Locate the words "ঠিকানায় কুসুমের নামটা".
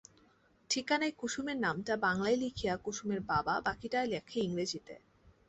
0.69-1.93